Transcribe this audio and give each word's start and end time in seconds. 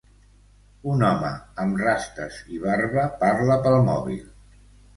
Un 0.93 1.05
home 1.09 1.29
amb 1.65 1.83
rastes 1.83 2.41
i 2.55 2.59
barba 2.65 3.07
parla 3.23 3.61
pel 3.69 3.81
mòbil. 3.93 4.27